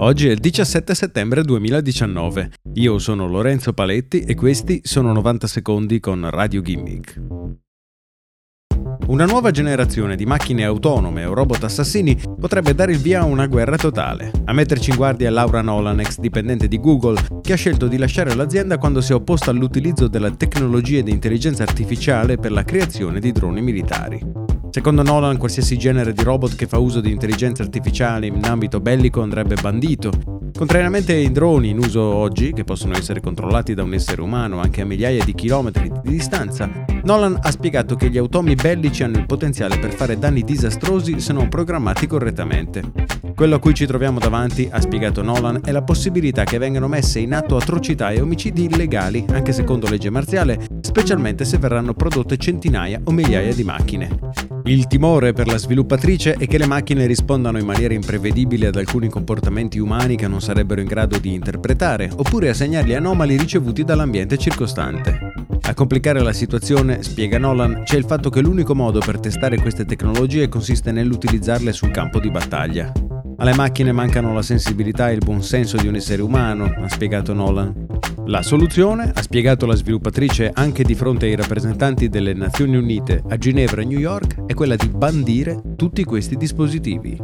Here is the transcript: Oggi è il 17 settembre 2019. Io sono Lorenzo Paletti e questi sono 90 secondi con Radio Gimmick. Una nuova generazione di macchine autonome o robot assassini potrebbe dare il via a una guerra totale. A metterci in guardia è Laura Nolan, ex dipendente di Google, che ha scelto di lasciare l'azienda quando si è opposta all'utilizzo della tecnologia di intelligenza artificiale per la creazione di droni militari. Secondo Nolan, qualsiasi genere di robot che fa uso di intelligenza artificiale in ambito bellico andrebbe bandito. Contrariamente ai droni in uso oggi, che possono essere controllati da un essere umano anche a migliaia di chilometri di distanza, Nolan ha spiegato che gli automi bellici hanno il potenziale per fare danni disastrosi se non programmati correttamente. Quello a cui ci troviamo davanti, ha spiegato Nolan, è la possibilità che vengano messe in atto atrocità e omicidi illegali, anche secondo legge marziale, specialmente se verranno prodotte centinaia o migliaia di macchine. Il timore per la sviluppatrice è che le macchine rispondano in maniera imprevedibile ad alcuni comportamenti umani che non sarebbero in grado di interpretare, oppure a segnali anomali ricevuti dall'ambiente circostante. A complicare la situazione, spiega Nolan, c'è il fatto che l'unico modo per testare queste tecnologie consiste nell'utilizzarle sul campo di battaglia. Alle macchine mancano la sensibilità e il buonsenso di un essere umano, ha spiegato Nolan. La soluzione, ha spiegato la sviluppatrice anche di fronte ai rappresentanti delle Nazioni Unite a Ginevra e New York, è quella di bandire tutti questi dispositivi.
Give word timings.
Oggi 0.00 0.28
è 0.28 0.30
il 0.30 0.38
17 0.38 0.94
settembre 0.94 1.42
2019. 1.42 2.52
Io 2.74 3.00
sono 3.00 3.26
Lorenzo 3.26 3.72
Paletti 3.72 4.20
e 4.20 4.36
questi 4.36 4.80
sono 4.84 5.12
90 5.12 5.48
secondi 5.48 5.98
con 5.98 6.30
Radio 6.30 6.62
Gimmick. 6.62 7.20
Una 9.08 9.24
nuova 9.24 9.50
generazione 9.50 10.14
di 10.14 10.24
macchine 10.24 10.64
autonome 10.64 11.24
o 11.24 11.34
robot 11.34 11.64
assassini 11.64 12.16
potrebbe 12.38 12.76
dare 12.76 12.92
il 12.92 12.98
via 12.98 13.22
a 13.22 13.24
una 13.24 13.48
guerra 13.48 13.76
totale. 13.76 14.30
A 14.44 14.52
metterci 14.52 14.90
in 14.90 14.96
guardia 14.96 15.26
è 15.26 15.30
Laura 15.32 15.62
Nolan, 15.62 15.98
ex 15.98 16.20
dipendente 16.20 16.68
di 16.68 16.78
Google, 16.78 17.40
che 17.42 17.54
ha 17.54 17.56
scelto 17.56 17.88
di 17.88 17.96
lasciare 17.96 18.36
l'azienda 18.36 18.78
quando 18.78 19.00
si 19.00 19.10
è 19.10 19.16
opposta 19.16 19.50
all'utilizzo 19.50 20.06
della 20.06 20.30
tecnologia 20.30 21.00
di 21.00 21.10
intelligenza 21.10 21.64
artificiale 21.64 22.36
per 22.36 22.52
la 22.52 22.62
creazione 22.62 23.18
di 23.18 23.32
droni 23.32 23.62
militari. 23.62 24.47
Secondo 24.78 25.02
Nolan, 25.02 25.38
qualsiasi 25.38 25.76
genere 25.76 26.12
di 26.12 26.22
robot 26.22 26.54
che 26.54 26.68
fa 26.68 26.78
uso 26.78 27.00
di 27.00 27.10
intelligenza 27.10 27.64
artificiale 27.64 28.28
in 28.28 28.44
ambito 28.44 28.78
bellico 28.78 29.20
andrebbe 29.22 29.56
bandito. 29.60 30.12
Contrariamente 30.56 31.14
ai 31.14 31.32
droni 31.32 31.70
in 31.70 31.78
uso 31.78 32.00
oggi, 32.00 32.52
che 32.52 32.62
possono 32.62 32.96
essere 32.96 33.18
controllati 33.20 33.74
da 33.74 33.82
un 33.82 33.92
essere 33.92 34.22
umano 34.22 34.60
anche 34.60 34.82
a 34.82 34.84
migliaia 34.84 35.24
di 35.24 35.34
chilometri 35.34 35.90
di 36.02 36.10
distanza, 36.10 36.70
Nolan 37.02 37.40
ha 37.42 37.50
spiegato 37.50 37.96
che 37.96 38.08
gli 38.08 38.18
automi 38.18 38.54
bellici 38.54 39.02
hanno 39.02 39.18
il 39.18 39.26
potenziale 39.26 39.80
per 39.80 39.92
fare 39.92 40.16
danni 40.16 40.44
disastrosi 40.44 41.18
se 41.18 41.32
non 41.32 41.48
programmati 41.48 42.06
correttamente. 42.06 42.82
Quello 43.34 43.56
a 43.56 43.58
cui 43.58 43.74
ci 43.74 43.84
troviamo 43.84 44.20
davanti, 44.20 44.68
ha 44.70 44.80
spiegato 44.80 45.22
Nolan, 45.22 45.60
è 45.64 45.72
la 45.72 45.82
possibilità 45.82 46.44
che 46.44 46.58
vengano 46.58 46.86
messe 46.86 47.18
in 47.18 47.34
atto 47.34 47.56
atrocità 47.56 48.10
e 48.10 48.20
omicidi 48.20 48.66
illegali, 48.66 49.24
anche 49.30 49.52
secondo 49.52 49.88
legge 49.88 50.08
marziale, 50.08 50.66
specialmente 50.82 51.44
se 51.44 51.58
verranno 51.58 51.94
prodotte 51.94 52.36
centinaia 52.36 53.00
o 53.02 53.10
migliaia 53.10 53.52
di 53.52 53.64
macchine. 53.64 54.47
Il 54.68 54.86
timore 54.86 55.32
per 55.32 55.46
la 55.46 55.56
sviluppatrice 55.56 56.34
è 56.34 56.46
che 56.46 56.58
le 56.58 56.66
macchine 56.66 57.06
rispondano 57.06 57.56
in 57.56 57.64
maniera 57.64 57.94
imprevedibile 57.94 58.66
ad 58.66 58.76
alcuni 58.76 59.08
comportamenti 59.08 59.78
umani 59.78 60.14
che 60.14 60.28
non 60.28 60.42
sarebbero 60.42 60.82
in 60.82 60.86
grado 60.86 61.16
di 61.16 61.32
interpretare, 61.32 62.10
oppure 62.14 62.50
a 62.50 62.54
segnali 62.54 62.94
anomali 62.94 63.38
ricevuti 63.38 63.82
dall'ambiente 63.82 64.36
circostante. 64.36 65.32
A 65.62 65.72
complicare 65.72 66.20
la 66.20 66.34
situazione, 66.34 67.02
spiega 67.02 67.38
Nolan, 67.38 67.80
c'è 67.84 67.96
il 67.96 68.04
fatto 68.04 68.28
che 68.28 68.42
l'unico 68.42 68.74
modo 68.74 68.98
per 68.98 69.18
testare 69.18 69.58
queste 69.58 69.86
tecnologie 69.86 70.50
consiste 70.50 70.92
nell'utilizzarle 70.92 71.72
sul 71.72 71.90
campo 71.90 72.20
di 72.20 72.30
battaglia. 72.30 72.92
Alle 73.38 73.54
macchine 73.54 73.92
mancano 73.92 74.34
la 74.34 74.42
sensibilità 74.42 75.08
e 75.08 75.14
il 75.14 75.24
buonsenso 75.24 75.78
di 75.78 75.88
un 75.88 75.94
essere 75.94 76.20
umano, 76.20 76.64
ha 76.64 76.88
spiegato 76.90 77.32
Nolan. 77.32 77.97
La 78.28 78.42
soluzione, 78.42 79.10
ha 79.14 79.22
spiegato 79.22 79.64
la 79.64 79.74
sviluppatrice 79.74 80.50
anche 80.52 80.84
di 80.84 80.94
fronte 80.94 81.24
ai 81.24 81.34
rappresentanti 81.34 82.10
delle 82.10 82.34
Nazioni 82.34 82.76
Unite 82.76 83.22
a 83.26 83.38
Ginevra 83.38 83.80
e 83.80 83.86
New 83.86 83.98
York, 83.98 84.44
è 84.44 84.52
quella 84.52 84.76
di 84.76 84.90
bandire 84.90 85.58
tutti 85.76 86.04
questi 86.04 86.36
dispositivi. 86.36 87.16